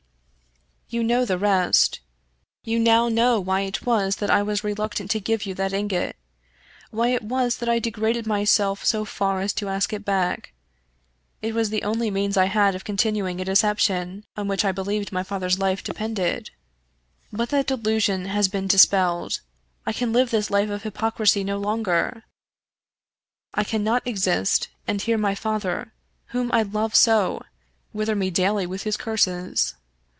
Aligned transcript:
"You 1.01 1.05
know 1.05 1.23
the 1.23 1.37
rest. 1.37 2.01
You 2.65 2.77
now 2.77 3.07
know 3.07 3.39
why 3.39 3.61
it 3.61 3.85
was 3.85 4.17
that 4.17 4.29
I 4.29 4.43
was 4.43 4.61
reluctant 4.61 5.09
to 5.11 5.21
give 5.21 5.45
you 5.45 5.53
that 5.53 5.71
ingot— 5.71 6.17
why 6.91 7.13
it 7.13 7.23
was 7.23 7.55
that 7.59 7.69
I 7.69 7.79
degraded 7.79 8.27
myself 8.27 8.83
so 8.83 9.05
far 9.05 9.39
as 9.39 9.53
to 9.53 9.69
ask 9.69 9.93
it 9.93 10.03
back. 10.03 10.51
It 11.41 11.53
was 11.55 11.69
the 11.69 11.83
only 11.83 12.11
means 12.11 12.35
I 12.35 12.47
had 12.47 12.75
of 12.75 12.83
continuing 12.83 13.39
a 13.39 13.45
deception 13.45 14.25
on 14.35 14.49
which 14.49 14.65
I 14.65 14.73
believed 14.73 15.13
my 15.13 15.23
father's 15.23 15.57
life 15.57 15.81
depended. 15.81 16.49
But 17.31 17.47
that 17.51 17.67
delusion 17.67 18.25
has 18.25 18.49
been 18.49 18.67
dis 18.67 18.85
pelled. 18.85 19.39
I 19.85 19.93
can 19.93 20.11
live 20.11 20.29
this 20.29 20.51
life 20.51 20.69
of 20.69 20.83
hypocrisy 20.83 21.45
no 21.45 21.57
longer. 21.57 22.25
I 23.53 23.63
can 23.63 23.83
21 23.85 23.85
Irish 23.85 23.85
Mystery 23.85 23.85
Stories 23.85 23.85
not 23.85 24.07
exist 24.45 24.67
and 24.89 25.01
hear 25.01 25.17
my 25.17 25.35
father, 25.35 25.93
whom 26.31 26.51
I 26.51 26.63
love 26.63 26.95
so, 26.95 27.41
wither 27.93 28.13
me 28.13 28.29
daily 28.29 28.65
with 28.67 28.83
his 28.83 28.97
curses. 28.97 29.75